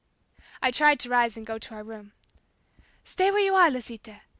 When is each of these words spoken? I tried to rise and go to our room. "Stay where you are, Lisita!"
I 0.63 0.71
tried 0.71 0.99
to 1.01 1.09
rise 1.09 1.37
and 1.37 1.45
go 1.45 1.59
to 1.59 1.75
our 1.75 1.83
room. 1.83 2.13
"Stay 3.05 3.29
where 3.29 3.39
you 3.45 3.53
are, 3.53 3.69
Lisita!" 3.69 4.21